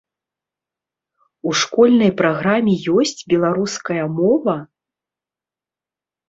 У 1.49 1.51
школьнай 1.63 2.11
праграме 2.21 2.73
ёсць 3.03 3.21
беларуская 3.35 4.03
мова. 4.17 4.57